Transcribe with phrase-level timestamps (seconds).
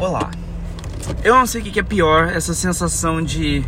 [0.00, 0.30] Olá.
[1.22, 3.62] Eu não sei o que é pior, essa sensação de.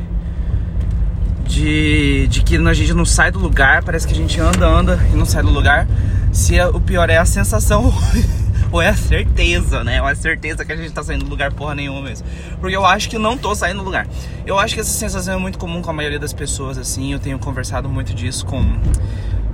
[1.45, 4.98] De, de que a gente não sai do lugar, parece que a gente anda, anda
[5.12, 5.87] e não sai do lugar.
[6.32, 7.92] Se é, o pior é a sensação
[8.72, 10.00] ou é a certeza, né?
[10.00, 12.27] Ou é a certeza que a gente tá saindo do lugar porra nenhuma mesmo.
[12.59, 14.09] Porque eu acho que não tô saindo do lugar.
[14.46, 17.12] Eu acho que essa sensação é muito comum com a maioria das pessoas, assim.
[17.12, 18.64] Eu tenho conversado muito disso com.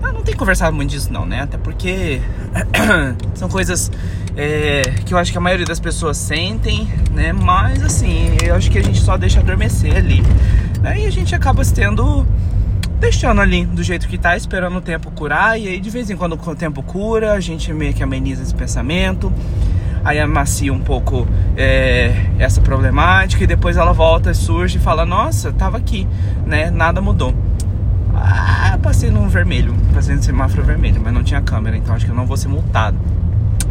[0.00, 1.40] Eu não tenho conversado muito disso, não, né?
[1.40, 2.20] Até porque
[3.34, 3.90] são coisas
[4.38, 7.32] é, que eu acho que a maioria das pessoas sentem, né?
[7.32, 10.22] Mas assim, eu acho que a gente só deixa adormecer ali.
[10.84, 12.24] Aí a gente acaba tendo
[13.00, 15.60] deixando ali do jeito que tá, esperando o tempo curar.
[15.60, 18.54] E aí de vez em quando o tempo cura, a gente meio que ameniza esse
[18.54, 19.32] pensamento.
[20.04, 25.52] Aí amacia um pouco é, essa problemática e depois ela volta, surge e fala, nossa,
[25.52, 26.06] tava aqui,
[26.46, 26.70] né?
[26.70, 27.34] Nada mudou.
[28.14, 32.12] Ah, passei no vermelho, passei no semáforo vermelho, mas não tinha câmera, então acho que
[32.12, 32.96] eu não vou ser multado.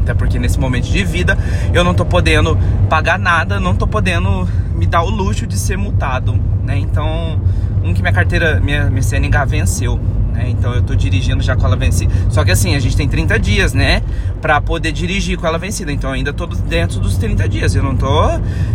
[0.07, 1.37] Até porque nesse momento de vida
[1.73, 2.57] eu não tô podendo
[2.89, 6.77] pagar nada, não tô podendo me dar o luxo de ser multado, né?
[6.77, 7.37] Então,
[7.83, 9.99] um que minha carteira, minha, minha CNH venceu,
[10.31, 10.47] né?
[10.47, 12.13] Então eu tô dirigindo já com ela vencida.
[12.29, 14.01] Só que assim, a gente tem 30 dias, né?
[14.41, 15.91] Pra poder dirigir com ela vencida.
[15.91, 17.75] Então ainda tô dentro dos 30 dias.
[17.75, 18.29] Eu não tô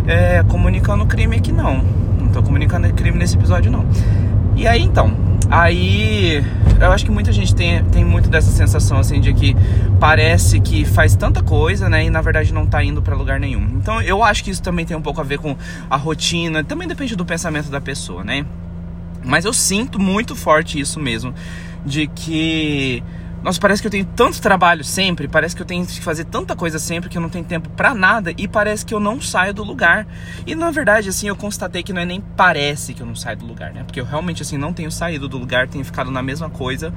[0.05, 1.83] é, comunicando crime aqui, não.
[2.19, 3.83] Não tô comunicando crime nesse episódio, não.
[4.55, 5.11] E aí então,
[5.53, 6.43] Aí
[6.81, 9.55] eu acho que muita gente tem, tem muito dessa sensação assim de que
[9.99, 12.05] parece que faz tanta coisa, né?
[12.05, 13.61] E na verdade não tá indo para lugar nenhum.
[13.75, 15.55] Então eu acho que isso também tem um pouco a ver com
[15.87, 18.43] a rotina, também depende do pensamento da pessoa, né?
[19.23, 21.35] Mas eu sinto muito forte isso mesmo,
[21.85, 23.03] de que
[23.43, 26.55] nossa, parece que eu tenho tanto trabalho sempre, parece que eu tenho que fazer tanta
[26.55, 29.53] coisa sempre que eu não tenho tempo para nada e parece que eu não saio
[29.53, 30.07] do lugar.
[30.47, 33.37] E na verdade, assim, eu constatei que não é nem parece que eu não saio
[33.37, 33.83] do lugar, né?
[33.83, 36.93] Porque eu realmente, assim, não tenho saído do lugar, tenho ficado na mesma coisa,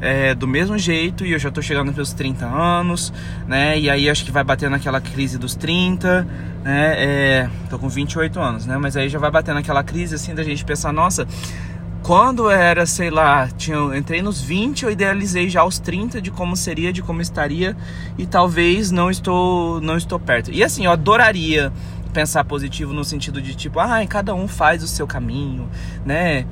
[0.00, 3.12] é, do mesmo jeito e eu já tô chegando nos meus 30 anos,
[3.46, 3.78] né?
[3.78, 6.26] E aí acho que vai bater naquela crise dos 30,
[6.64, 6.94] né?
[6.96, 8.78] É, tô com 28 anos, né?
[8.78, 11.26] Mas aí já vai bater naquela crise, assim, da gente pensar, nossa
[12.10, 16.56] quando era, sei lá, tinha, entrei nos 20, eu idealizei já os 30 de como
[16.56, 17.76] seria, de como estaria
[18.18, 20.50] e talvez não estou não estou perto.
[20.50, 21.72] E assim, eu adoraria
[22.12, 25.68] pensar positivo no sentido de tipo, ah, cada um faz o seu caminho,
[26.04, 26.46] né?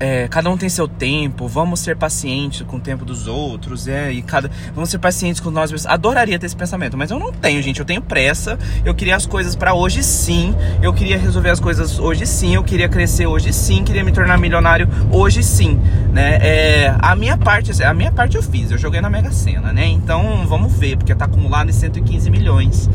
[0.00, 4.12] É, cada um tem seu tempo, vamos ser pacientes com o tempo dos outros, é,
[4.12, 5.86] e cada, vamos ser pacientes com nós mesmos.
[5.90, 7.78] Adoraria ter esse pensamento, mas eu não tenho, gente.
[7.78, 11.98] Eu tenho pressa, eu queria as coisas para hoje sim, eu queria resolver as coisas
[11.98, 15.78] hoje sim, eu queria crescer hoje sim, queria me tornar milionário hoje sim,
[16.12, 16.38] né?
[16.40, 19.86] É, a minha parte, a minha parte eu fiz, eu joguei na Mega Sena, né?
[19.86, 22.88] Então vamos ver, porque tá acumulado em 115 milhões.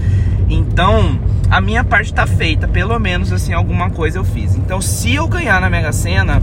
[0.50, 4.56] Então, a minha parte tá feita, pelo menos assim, alguma coisa eu fiz.
[4.56, 6.42] Então, se eu ganhar na Mega Sena,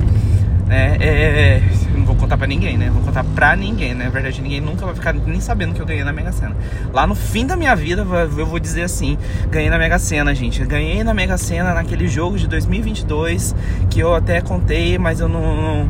[0.68, 1.62] é, é,
[1.96, 2.90] não vou contar pra ninguém, né?
[2.90, 4.04] Vou contar pra ninguém, né?
[4.04, 6.56] Na verdade, ninguém nunca vai ficar nem sabendo que eu ganhei na Mega Sena.
[6.92, 8.04] Lá no fim da minha vida,
[8.36, 9.16] eu vou dizer assim:
[9.48, 10.64] ganhei na Mega Sena, gente.
[10.64, 13.54] Ganhei na Mega Sena naquele jogo de 2022
[13.88, 15.40] que eu até contei, mas eu não.
[15.40, 15.88] não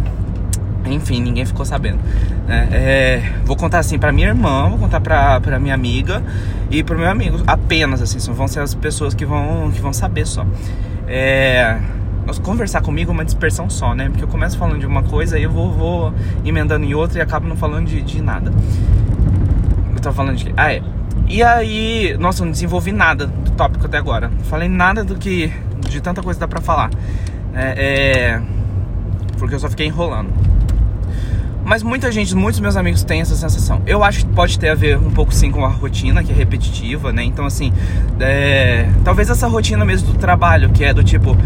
[0.87, 1.99] enfim, ninguém ficou sabendo.
[2.47, 2.69] Né?
[2.71, 6.23] É, vou contar assim pra minha irmã, vou contar pra, pra minha amiga
[6.71, 7.43] e pro meu amigo.
[7.47, 10.47] Apenas assim, vão ser as pessoas que vão, que vão saber só.
[11.09, 11.81] É
[12.43, 14.09] conversar comigo é uma dispersão só, né?
[14.09, 16.15] Porque eu começo falando de uma coisa e eu vou, vou
[16.45, 18.53] emendando em outra e acabo não falando de, de nada.
[19.95, 20.53] Eu tava falando de.
[20.57, 20.83] Ah, é.
[21.29, 24.29] E aí, nossa, eu não desenvolvi nada do tópico até agora.
[24.29, 25.53] Não falei nada do que.
[25.89, 26.91] de tanta coisa dá pra falar.
[27.55, 28.43] É, é.
[29.39, 30.31] Porque eu só fiquei enrolando.
[31.67, 33.83] Mas muita gente, muitos meus amigos têm essa sensação.
[33.85, 36.35] Eu acho que pode ter a ver um pouco sim com a rotina, que é
[36.35, 37.25] repetitiva, né?
[37.25, 37.73] Então, assim,
[38.21, 38.89] é...
[39.05, 41.37] talvez essa rotina mesmo do trabalho, que é do tipo,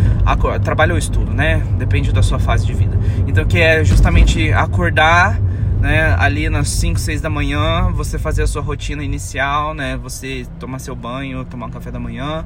[0.62, 1.62] trabalho ou estudo, né?
[1.78, 2.98] Depende da sua fase de vida.
[3.26, 5.40] Então, que é justamente acordar.
[5.80, 9.98] Né, ali nas 5, 6 da manhã, você fazer a sua rotina inicial, né?
[10.02, 12.44] Você tomar seu banho, tomar um café da manhã,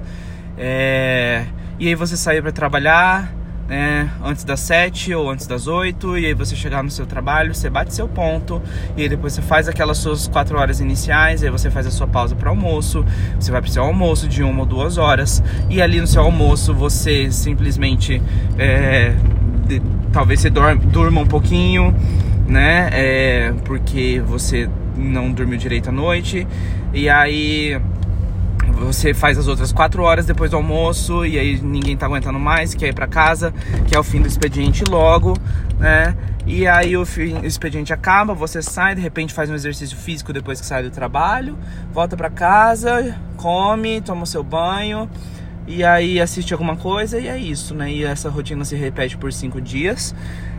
[0.56, 1.44] é...
[1.76, 3.34] e aí você sair para trabalhar,
[3.68, 7.54] né, antes das 7 ou antes das 8, e aí você chegar no seu trabalho,
[7.54, 8.60] você bate seu ponto,
[8.96, 12.06] e aí depois você faz aquelas suas 4 horas iniciais, aí você faz a sua
[12.06, 13.04] pausa para almoço,
[13.38, 16.74] você vai para seu almoço de uma ou duas horas, e ali no seu almoço
[16.74, 18.20] você simplesmente
[18.58, 19.14] é,
[19.66, 19.80] de,
[20.12, 21.94] talvez você dorma, durma um pouquinho,
[22.46, 26.46] né, é, porque você não dormiu direito à noite,
[26.92, 27.80] e aí
[28.72, 32.74] você faz as outras quatro horas depois do almoço e aí ninguém tá aguentando mais,
[32.74, 33.52] quer ir para casa,
[33.86, 35.36] que é o fim do expediente logo,
[35.78, 36.16] né?
[36.46, 40.32] E aí o, fim, o expediente acaba, você sai, de repente faz um exercício físico
[40.32, 41.58] depois que sai do trabalho,
[41.92, 45.08] volta para casa, come, toma o seu banho
[45.66, 47.90] e aí assiste alguma coisa e é isso, né?
[47.90, 50.14] E essa rotina se repete por cinco dias.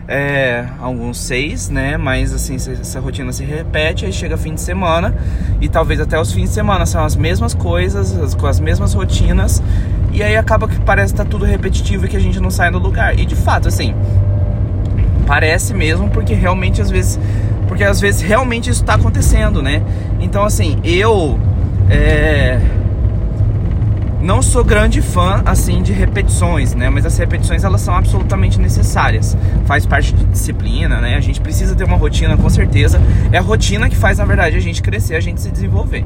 [0.08, 1.96] É, alguns seis, né?
[1.96, 5.14] Mas assim, essa rotina se repete, aí chega fim de semana
[5.60, 9.62] e talvez até os fins de semana são as mesmas coisas, com as mesmas rotinas,
[10.12, 12.70] e aí acaba que parece estar tá tudo repetitivo e que a gente não sai
[12.70, 13.18] do lugar.
[13.18, 13.94] E de fato, assim,
[15.26, 17.18] parece mesmo, porque realmente às vezes.
[17.68, 19.82] Porque às vezes realmente isso está acontecendo, né?
[20.20, 21.38] Então assim, eu.
[21.90, 22.60] É,
[24.20, 26.88] não sou grande fã assim de repetições, né?
[26.90, 29.36] Mas as repetições elas são absolutamente necessárias.
[29.66, 31.16] Faz parte de disciplina, né?
[31.16, 33.00] A gente precisa ter uma rotina com certeza.
[33.32, 36.04] É a rotina que faz na verdade a gente crescer, a gente se desenvolver.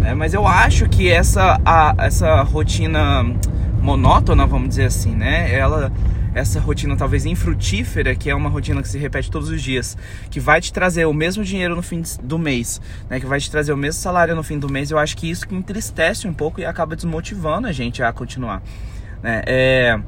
[0.00, 0.14] Né?
[0.14, 3.24] Mas eu acho que essa a, essa rotina
[3.80, 5.52] monótona, vamos dizer assim, né?
[5.54, 5.92] Ela
[6.34, 9.96] essa rotina talvez infrutífera, que é uma rotina que se repete todos os dias,
[10.30, 13.50] que vai te trazer o mesmo dinheiro no fim do mês, né, que vai te
[13.50, 16.34] trazer o mesmo salário no fim do mês, eu acho que isso que entristece um
[16.34, 18.62] pouco e acaba desmotivando a gente a continuar.
[19.22, 19.42] Né?
[19.46, 20.00] É...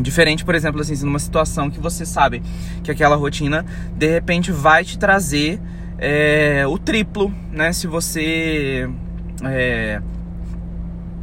[0.00, 2.40] Diferente, por exemplo, assim, numa situação que você sabe
[2.84, 3.66] que aquela rotina
[3.96, 5.60] de repente vai te trazer
[5.98, 7.72] é, o triplo, né?
[7.72, 8.88] Se você
[9.42, 10.00] é,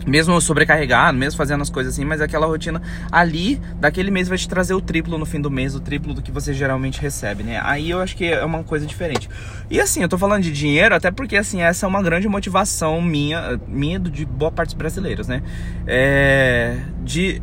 [0.06, 2.82] mesmo sobrecarregado, mesmo fazendo as coisas assim, mas aquela rotina
[3.12, 6.22] ali, daquele mês vai te trazer o triplo no fim do mês, o triplo do
[6.22, 7.60] que você geralmente recebe, né?
[7.64, 9.30] Aí eu acho que é uma coisa diferente.
[9.70, 13.02] E assim, eu tô falando de dinheiro até porque assim, essa é uma grande motivação
[13.02, 15.42] minha, minha de boa parte dos brasileiros, né?
[15.88, 17.42] É, de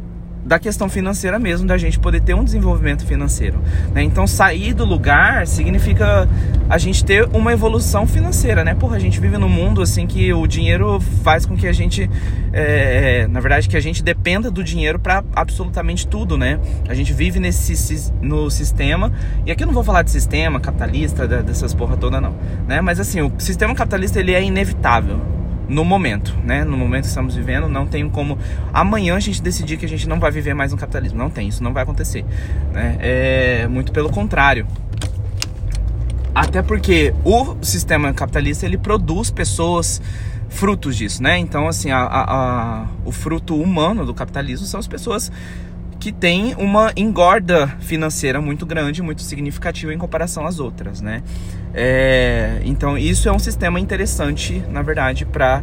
[0.53, 3.59] da questão financeira mesmo, da gente poder ter um desenvolvimento financeiro.
[3.95, 4.03] Né?
[4.03, 6.29] Então, sair do lugar significa
[6.69, 8.75] a gente ter uma evolução financeira, né?
[8.75, 12.09] Porra, a gente vive num mundo assim que o dinheiro faz com que a gente,
[12.53, 16.61] é, na verdade, que a gente dependa do dinheiro para absolutamente tudo, né?
[16.87, 19.11] A gente vive nesse no sistema
[19.47, 22.37] e aqui eu não vou falar de sistema capitalista dessas porra toda não,
[22.69, 22.83] né?
[22.83, 25.42] Mas assim, o sistema capitalista ele é inevitável
[25.73, 26.65] no momento, né?
[26.65, 28.39] No momento que estamos vivendo, não tem como
[28.73, 31.19] amanhã a gente decidir que a gente não vai viver mais no capitalismo.
[31.19, 32.25] Não tem, isso não vai acontecer.
[32.73, 32.97] Né?
[33.01, 34.67] É muito pelo contrário.
[36.35, 40.01] Até porque o sistema capitalista ele produz pessoas
[40.49, 41.39] frutos disso, né?
[41.39, 42.35] Então, assim, a, a,
[42.83, 45.33] a, o fruto humano do capitalismo são as pessoas
[46.03, 51.23] que têm uma engorda financeira muito grande, muito significativa em comparação às outras, né?
[51.73, 55.63] É, então isso é um sistema interessante, na verdade, para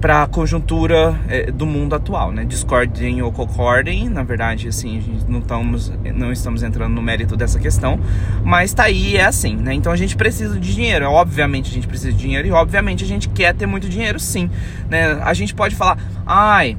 [0.00, 2.44] para a conjuntura é, do mundo atual, né?
[2.44, 7.98] Discordem ou concordem, na verdade, assim, não estamos, não estamos entrando no mérito dessa questão,
[8.44, 9.74] mas tá aí, é assim, né?
[9.74, 13.06] Então a gente precisa de dinheiro, obviamente a gente precisa de dinheiro e obviamente a
[13.06, 14.48] gente quer ter muito dinheiro, sim,
[14.88, 15.20] né?
[15.20, 16.78] A gente pode falar, ai,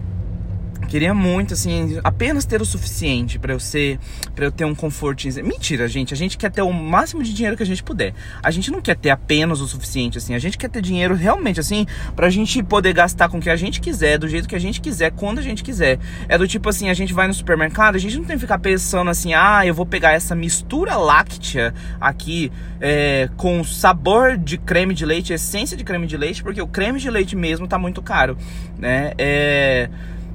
[0.91, 3.97] Queria muito, assim, apenas ter o suficiente para eu ser,
[4.35, 5.25] para eu ter um conforto.
[5.41, 6.13] Mentira, gente.
[6.13, 8.13] A gente quer ter o máximo de dinheiro que a gente puder.
[8.43, 10.35] A gente não quer ter apenas o suficiente, assim.
[10.35, 13.55] A gente quer ter dinheiro realmente, assim, pra gente poder gastar com o que a
[13.55, 15.97] gente quiser, do jeito que a gente quiser, quando a gente quiser.
[16.27, 18.59] É do tipo assim, a gente vai no supermercado, a gente não tem que ficar
[18.59, 22.51] pensando assim, ah, eu vou pegar essa mistura láctea aqui
[22.81, 26.99] é, com sabor de creme de leite, essência de creme de leite, porque o creme
[26.99, 28.37] de leite mesmo tá muito caro,
[28.77, 29.13] né?
[29.17, 29.89] É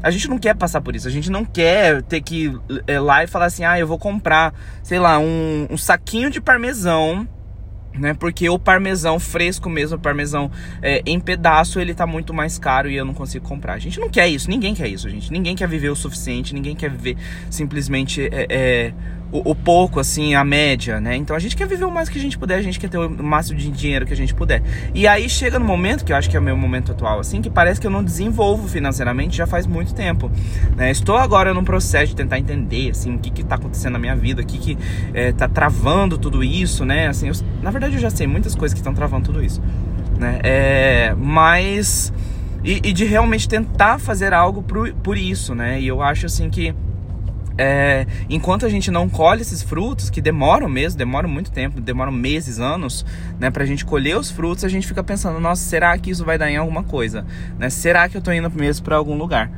[0.07, 1.09] a gente não quer passar por isso.
[1.09, 3.99] A gente não quer ter que ir é, lá e falar assim: ah, eu vou
[3.99, 7.29] comprar, sei lá, um, um saquinho de parmesão
[7.99, 8.15] né?
[8.15, 10.51] Porque o parmesão fresco mesmo, o parmesão
[10.83, 13.73] é, em pedaço, ele tá muito mais caro e eu não consigo comprar.
[13.73, 15.33] A gente não quer isso, ninguém quer isso, gente.
[15.33, 17.17] Ninguém quer viver o suficiente, ninguém quer viver
[17.51, 18.95] simplesmente é, é,
[19.33, 21.17] o, o, pouco, assim, a média, né?
[21.17, 22.99] Então a gente quer viver o mais que a gente puder, a gente quer ter
[22.99, 24.63] o máximo de dinheiro que a gente puder.
[24.95, 27.43] E aí chega no momento, que eu acho que é o meu momento atual, assim,
[27.43, 30.31] que parece que eu não desenvolvo financeiramente já faz muito tempo.
[30.77, 30.91] Né?
[30.91, 34.17] Estou agora num processo de tentar entender, assim, o que que tá acontecendo na minha
[34.17, 34.79] vida, o que que
[35.13, 37.09] é, tá travando tudo isso, né?
[37.09, 39.61] Assim, eu, na verdade eu já sei muitas coisas que estão travando tudo isso,
[40.19, 40.39] né?
[40.43, 42.13] É, mas...
[42.65, 45.81] E, e, de realmente tentar fazer algo por, por isso, né?
[45.81, 46.75] E eu acho, assim, que
[47.59, 52.13] é, enquanto a gente não colhe esses frutos, que demoram mesmo, demoram muito tempo, demoram
[52.13, 53.05] meses, anos,
[53.39, 56.37] né, pra gente colher os frutos, a gente fica pensando, nossa, será que isso vai
[56.37, 57.25] dar em alguma coisa?
[57.59, 57.71] Né?
[57.71, 59.51] Será que eu tô indo mesmo para algum lugar?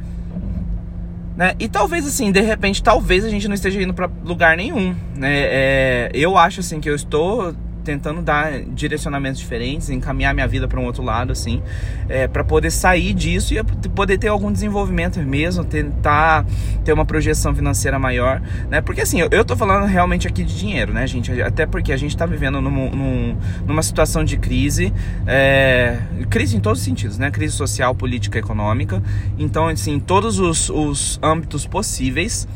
[1.36, 1.54] Né?
[1.58, 5.38] E talvez assim, de repente, talvez a gente não esteja indo para lugar nenhum, né?
[5.38, 7.54] É, eu acho assim que eu estou
[7.88, 11.62] tentando dar direcionamentos diferentes, encaminhar minha vida para um outro lado, assim,
[12.06, 16.44] é, para poder sair disso e poder ter algum desenvolvimento mesmo, tentar
[16.84, 18.82] ter uma projeção financeira maior, né?
[18.82, 21.40] Porque assim, eu, eu tô falando realmente aqui de dinheiro, né, gente?
[21.40, 24.92] Até porque a gente tá vivendo num, num, numa situação de crise,
[25.26, 27.30] é, crise em todos os sentidos, né?
[27.30, 29.02] Crise social, política, econômica.
[29.38, 32.46] Então, assim, todos os, os âmbitos possíveis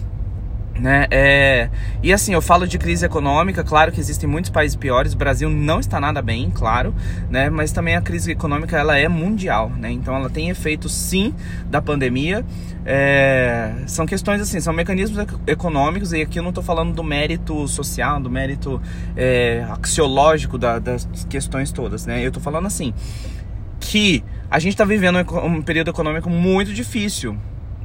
[0.79, 1.07] Né?
[1.11, 1.71] É...
[2.03, 5.49] E assim, eu falo de crise econômica, claro que existem muitos países piores, o Brasil
[5.51, 6.95] não está nada bem, claro,
[7.31, 7.51] né?
[7.51, 9.91] mas também a crise econômica ela é mundial, né?
[9.91, 11.35] então ela tem efeito sim
[11.67, 12.45] da pandemia.
[12.85, 13.75] É...
[13.87, 18.19] São questões assim, são mecanismos econômicos, e aqui eu não estou falando do mérito social,
[18.19, 18.81] do mérito
[19.17, 22.25] é, axiológico da, das questões todas, né?
[22.25, 22.93] Eu estou falando assim,
[23.79, 27.37] que a gente está vivendo um período econômico muito difícil,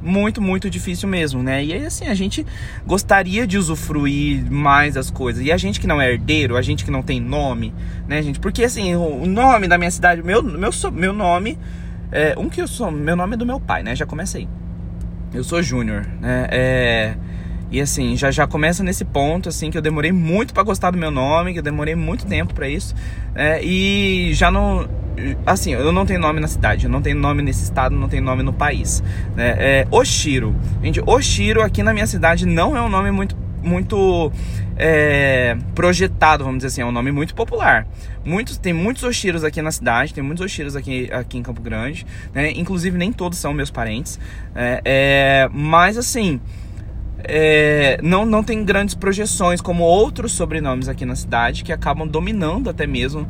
[0.02, 1.64] muito, muito difícil mesmo, né?
[1.64, 2.46] E aí, assim, a gente
[2.86, 5.44] gostaria de usufruir mais das coisas.
[5.44, 7.74] E a gente que não é herdeiro, a gente que não tem nome,
[8.06, 8.38] né, gente?
[8.40, 11.58] Porque, assim, o nome da minha cidade, meu, meu, meu nome,
[12.10, 13.94] é, um que eu sou, meu nome é do meu pai, né?
[13.94, 14.48] Já comecei.
[15.32, 16.48] Eu sou Júnior, né?
[16.50, 17.16] É,
[17.70, 20.98] e assim, já já começa nesse ponto, assim, que eu demorei muito para gostar do
[20.98, 22.94] meu nome, que eu demorei muito tempo para isso.
[23.34, 24.88] É, e já não
[25.44, 28.22] assim, eu não tenho nome na cidade, eu não tenho nome nesse estado, não tenho
[28.22, 29.02] nome no país.
[29.34, 29.54] Né?
[29.58, 30.54] É, Oshiro.
[30.82, 34.32] Gente, Oshiro aqui na minha cidade não é um nome muito, muito
[34.76, 37.86] é, projetado, vamos dizer assim, é um nome muito popular.
[38.24, 42.06] Muitos, tem muitos Oshiros aqui na cidade, tem muitos Oshiros aqui, aqui em Campo Grande,
[42.32, 42.52] né?
[42.52, 44.18] inclusive nem todos são meus parentes.
[44.54, 46.40] É, é mas assim.
[47.24, 52.70] É, não, não tem grandes projeções como outros sobrenomes aqui na cidade que acabam dominando
[52.70, 53.26] até mesmo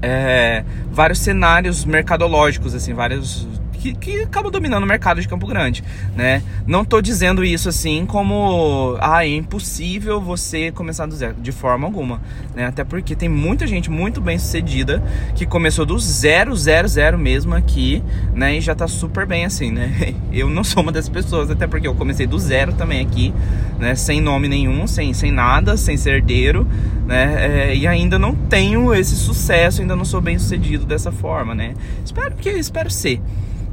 [0.00, 3.46] é, vários cenários mercadológicos, assim, vários
[3.82, 5.82] que, que acaba dominando o mercado de Campo Grande,
[6.14, 6.40] né?
[6.66, 11.86] Não tô dizendo isso assim como, ah, é impossível você começar do zero, de forma
[11.86, 12.20] alguma,
[12.54, 12.66] né?
[12.66, 15.02] Até porque tem muita gente muito bem sucedida
[15.34, 18.56] que começou do zero, zero, zero mesmo aqui, né?
[18.56, 20.14] E já tá super bem assim, né?
[20.32, 23.34] Eu não sou uma dessas pessoas, até porque eu comecei do zero também aqui,
[23.78, 23.94] né?
[23.94, 26.66] Sem nome nenhum, sem, sem nada, sem ser herdeiro,
[27.06, 27.70] né?
[27.70, 31.74] É, e ainda não tenho esse sucesso, ainda não sou bem sucedido dessa forma, né?
[32.04, 33.20] Espero que espero ser.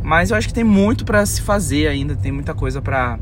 [0.10, 3.20] Mas eu acho que tem muito para se fazer ainda, tem muita coisa para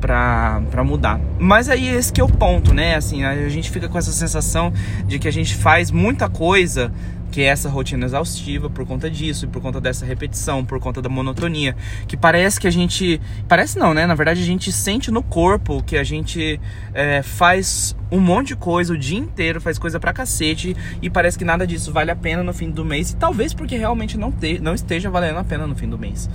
[0.00, 1.20] para mudar.
[1.38, 2.96] Mas aí esse que é o ponto, né?
[2.96, 4.72] Assim, a gente fica com essa sensação
[5.06, 6.92] de que a gente faz muita coisa
[7.32, 11.08] que é essa rotina exaustiva por conta disso, por conta dessa repetição, por conta da
[11.08, 11.74] monotonia,
[12.06, 14.06] que parece que a gente, parece não, né?
[14.06, 16.60] Na verdade a gente sente no corpo que a gente
[16.92, 21.38] é, faz um monte de coisa o dia inteiro, faz coisa pra cacete e parece
[21.38, 24.30] que nada disso vale a pena no fim do mês, e talvez porque realmente não,
[24.30, 26.28] te, não esteja valendo a pena no fim do mês.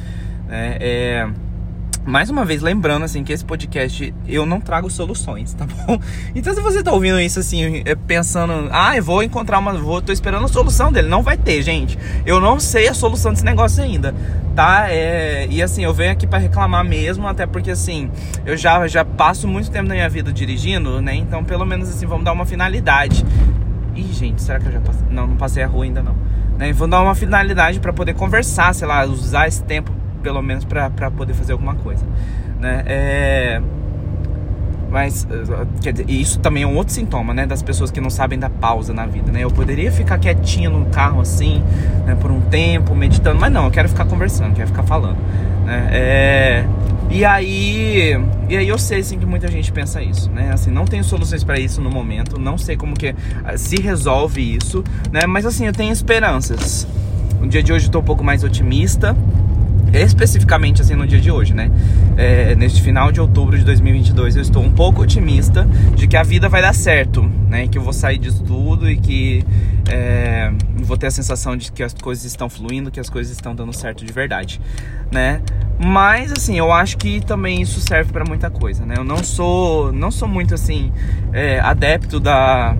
[0.50, 1.47] é, é
[2.08, 6.00] mais uma vez, lembrando assim que esse podcast eu não trago soluções, tá bom?
[6.34, 10.02] Então se você tá ouvindo isso assim, é, pensando, ah, eu vou encontrar uma, vou,
[10.02, 12.00] tô esperando a solução dele, não vai ter, gente.
[12.26, 14.16] Eu não sei a solução desse negócio ainda,
[14.56, 14.90] tá?
[14.90, 18.10] É, e assim, eu venho aqui para reclamar mesmo, até porque assim,
[18.46, 21.16] eu já já passo muito tempo da minha vida dirigindo, né?
[21.16, 23.26] Então, pelo menos assim, vamos dar uma finalidade.
[23.94, 25.08] Ih, gente, será que eu já passei?
[25.10, 26.16] Não, não passei a rua ainda não.
[26.58, 26.72] Né?
[26.72, 29.92] Vamos dar uma finalidade para poder conversar, sei lá, usar esse tempo
[30.28, 32.06] pelo menos para poder fazer alguma coisa,
[32.60, 32.84] né?
[32.86, 33.62] É...
[34.92, 35.26] Mas,
[35.82, 37.46] quer dizer, isso também é um outro sintoma, né?
[37.46, 39.42] Das pessoas que não sabem dar pausa na vida, né?
[39.42, 41.64] Eu poderia ficar quietinho no carro assim,
[42.06, 42.14] né?
[42.20, 45.18] Por um tempo, meditando, mas não, eu quero ficar conversando, quero ficar falando,
[45.66, 45.88] né?
[45.92, 46.66] É...
[47.10, 48.20] E aí,
[48.50, 50.52] e aí eu sei sim que muita gente pensa isso, né?
[50.52, 53.16] Assim, não tenho soluções para isso no momento, não sei como que
[53.46, 55.26] ah, se resolve isso, né?
[55.26, 56.86] Mas assim, eu tenho esperanças.
[57.40, 59.16] No dia de hoje eu tô um pouco mais otimista,
[59.94, 61.72] especificamente assim no dia de hoje, né?
[62.18, 66.24] É, neste final de outubro de 2022, eu estou um pouco otimista de que a
[66.24, 67.68] vida vai dar certo, né?
[67.68, 69.46] Que eu vou sair disso tudo e que
[69.90, 73.56] é, vou ter a sensação de que as coisas estão fluindo, que as coisas estão
[73.56, 74.60] dando certo de verdade,
[75.12, 75.42] né?
[75.80, 78.96] Mas assim, eu acho que também isso serve para muita coisa, né?
[78.98, 80.92] Eu não sou, não sou muito assim
[81.32, 82.76] é, adepto da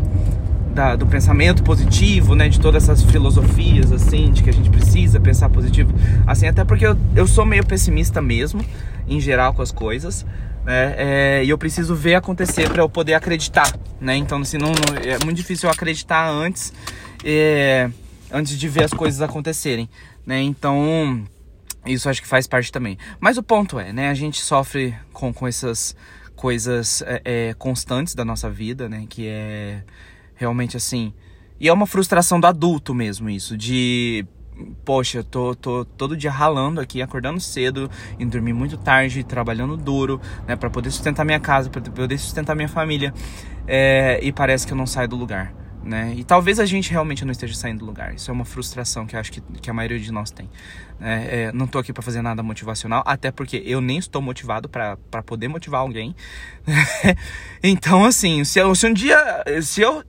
[0.78, 2.48] da, do pensamento positivo, né?
[2.48, 5.92] De todas essas filosofias, assim, de que a gente precisa pensar positivo.
[6.28, 8.64] Assim, até porque eu, eu sou meio pessimista mesmo,
[9.08, 10.24] em geral, com as coisas.
[10.64, 10.94] Né?
[10.98, 14.16] É, e eu preciso ver acontecer para eu poder acreditar, né?
[14.18, 16.72] Então, assim, não, não, é muito difícil eu acreditar antes,
[17.26, 17.90] é,
[18.32, 19.90] antes de ver as coisas acontecerem,
[20.28, 20.40] né?
[20.44, 21.24] Então,
[21.88, 23.00] isso acho que faz parte também.
[23.20, 24.10] Mas o ponto é, né?
[24.10, 25.96] A gente sofre com, com essas
[26.36, 29.06] coisas é, é constantes da nossa vida, né?
[29.10, 29.82] Que é
[30.38, 31.14] Realmente assim.
[31.60, 34.26] E é uma frustração do adulto mesmo isso, de
[34.86, 37.90] poxa, eu tô, tô todo dia ralando aqui, acordando cedo,
[38.20, 42.56] indo dormir muito tarde, trabalhando duro, né, para poder sustentar minha casa, para poder sustentar
[42.56, 43.14] minha família,
[43.68, 45.54] é, e parece que eu não saio do lugar.
[45.88, 46.14] Né?
[46.18, 48.14] E talvez a gente realmente não esteja saindo do lugar.
[48.14, 50.50] Isso é uma frustração que eu acho que, que a maioria de nós tem.
[51.00, 51.28] Né?
[51.30, 54.98] É, não tô aqui para fazer nada motivacional, até porque eu nem estou motivado para
[55.26, 56.14] poder motivar alguém.
[57.64, 60.04] então, assim, se, se um dia, se eu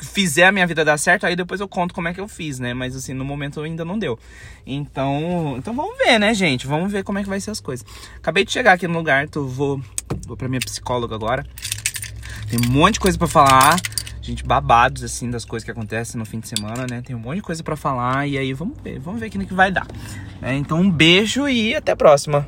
[0.00, 2.58] fizer a minha vida dar certo, aí depois eu conto como é que eu fiz,
[2.58, 2.74] né?
[2.74, 4.18] Mas assim, no momento ainda não deu.
[4.66, 6.66] Então, então vamos ver, né, gente?
[6.66, 7.86] Vamos ver como é que vai ser as coisas.
[8.16, 9.80] Acabei de chegar aqui no lugar, tô, vou,
[10.26, 11.46] vou pra minha psicóloga agora.
[12.50, 13.76] Tem um monte de coisa para falar
[14.22, 17.02] gente babados, assim, das coisas que acontecem no fim de semana, né?
[17.02, 19.54] Tem um monte de coisa para falar e aí vamos ver, vamos ver o que
[19.54, 19.86] vai dar.
[20.40, 22.46] É, então um beijo e até a próxima.